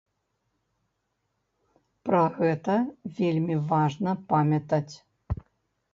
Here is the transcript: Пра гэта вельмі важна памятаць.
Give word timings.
Пра 2.09 2.23
гэта 2.39 2.75
вельмі 3.19 3.55
важна 3.71 4.11
памятаць. 4.33 4.93